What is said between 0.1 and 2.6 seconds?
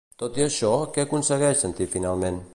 Tot i això, què aconsegueix sentir finalment?